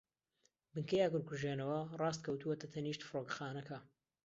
بنکەی 0.73 1.03
ئاگرکوژێنەوە 1.03 1.79
ڕاست 1.99 2.21
کەوتووەتە 2.25 2.67
تەنیشت 2.73 3.01
فڕۆکەخانەکە. 3.07 3.77